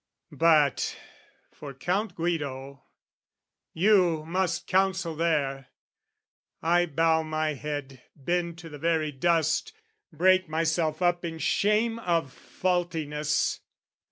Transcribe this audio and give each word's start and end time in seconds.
But 0.33 0.97
for 1.51 1.75
Count 1.75 2.15
Guido, 2.15 2.81
you 3.71 4.25
must 4.25 4.65
counsel 4.65 5.15
there! 5.15 5.67
I 6.59 6.87
bow 6.87 7.21
my 7.21 7.53
head, 7.53 8.01
bend 8.15 8.57
to 8.57 8.69
the 8.69 8.79
very 8.79 9.11
dust, 9.11 9.73
Break 10.11 10.49
myself 10.49 11.03
up 11.03 11.23
in 11.23 11.37
shame 11.37 11.99
of 11.99 12.33
faultiness. 12.33 13.59